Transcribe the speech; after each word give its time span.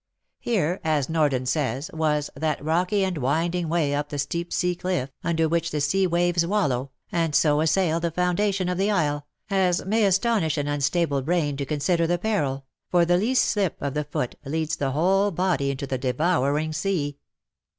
"Here" 0.49 0.79
as 0.83 1.09
Norden 1.09 1.45
says, 1.45 1.91
was 1.93 2.31
^^ 2.37 2.39
that 2.41 2.65
rocky 2.65 3.03
and 3.03 3.19
winding 3.19 3.69
way 3.69 3.91
np 3.91 4.09
the 4.09 4.17
steep 4.17 4.51
sea 4.51 4.73
cliff, 4.73 5.11
under 5.23 5.47
which 5.47 5.69
the 5.69 5.79
sea 5.79 6.07
waves 6.07 6.43
w^allow, 6.43 6.89
and 7.11 7.35
so 7.35 7.61
assail 7.61 7.99
the 7.99 8.09
foundation 8.09 8.67
of 8.67 8.79
the 8.79 8.89
isle, 8.89 9.27
as 9.51 9.85
may 9.85 10.03
astonish 10.05 10.57
an 10.57 10.67
unstable 10.67 11.21
brain 11.21 11.55
to 11.57 11.67
consider 11.67 12.07
the 12.07 12.17
peril, 12.17 12.65
for 12.89 13.05
the 13.05 13.15
least 13.17 13.45
slip 13.45 13.79
of 13.79 13.93
the 13.93 14.03
foot 14.05 14.33
leads 14.43 14.75
the 14.77 14.93
whole 14.93 15.29
body 15.29 15.69
into 15.69 15.85
the 15.85 15.99
devouring 15.99 16.73
sea." 16.73 17.19